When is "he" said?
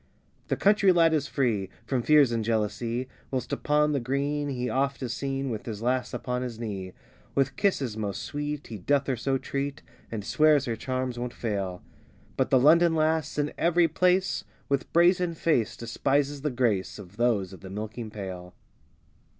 4.49-4.67, 8.65-8.79